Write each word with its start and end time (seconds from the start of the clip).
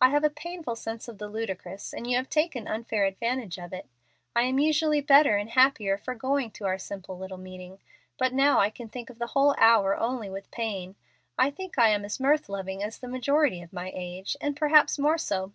I 0.00 0.10
have 0.10 0.22
a 0.22 0.30
painful 0.30 0.76
sense 0.76 1.08
of 1.08 1.18
the 1.18 1.26
ludicrous, 1.26 1.92
and 1.92 2.08
you 2.08 2.16
have 2.16 2.28
taken 2.30 2.68
unfair 2.68 3.06
advantage 3.06 3.58
of 3.58 3.72
it. 3.72 3.86
I 4.36 4.42
am 4.42 4.60
usually 4.60 5.00
better 5.00 5.36
and 5.36 5.50
happier 5.50 5.98
for 5.98 6.14
going 6.14 6.52
to 6.52 6.64
our 6.66 6.78
simple 6.78 7.18
little 7.18 7.38
meeting, 7.38 7.80
but 8.16 8.32
now 8.32 8.60
I 8.60 8.70
can 8.70 8.88
think 8.88 9.10
of 9.10 9.18
the 9.18 9.26
whole 9.34 9.56
hour 9.58 9.96
only 9.96 10.30
with 10.30 10.48
pain. 10.52 10.94
I 11.36 11.50
think 11.50 11.76
I 11.76 11.88
am 11.88 12.04
as 12.04 12.20
mirth 12.20 12.48
loving 12.48 12.84
as 12.84 12.98
the 13.00 13.08
majority 13.08 13.62
of 13.62 13.72
my 13.72 13.90
age, 13.92 14.36
and 14.40 14.56
perhaps 14.56 14.96
more 14.96 15.18
so. 15.18 15.50